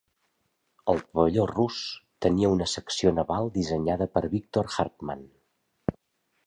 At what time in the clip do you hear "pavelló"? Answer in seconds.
1.17-1.45